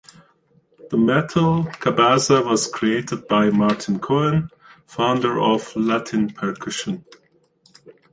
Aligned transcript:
The 0.89 0.97
metal 0.97 1.65
cabasa 1.79 2.43
was 2.43 2.65
created 2.67 3.27
by 3.27 3.51
Martin 3.51 3.99
Cohen, 3.99 4.49
founder 4.87 5.39
of 5.39 5.75
Latin 5.75 6.31
Percussion. 6.33 7.05